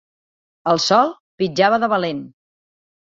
El 0.71 0.79
sol 0.85 1.11
pitjava 1.41 1.79
de 1.83 1.91
valent. 1.93 2.25